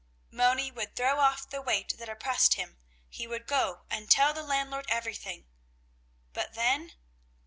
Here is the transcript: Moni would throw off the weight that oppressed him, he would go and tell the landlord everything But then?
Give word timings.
Moni 0.31 0.71
would 0.71 0.95
throw 0.95 1.19
off 1.19 1.47
the 1.47 1.61
weight 1.61 1.95
that 1.99 2.09
oppressed 2.09 2.55
him, 2.55 2.79
he 3.07 3.27
would 3.27 3.45
go 3.45 3.83
and 3.87 4.09
tell 4.09 4.33
the 4.33 4.41
landlord 4.41 4.87
everything 4.89 5.45
But 6.33 6.55
then? 6.55 6.93